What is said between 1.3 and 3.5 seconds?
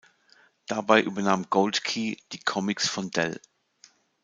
Gold Key die Comics von Dell.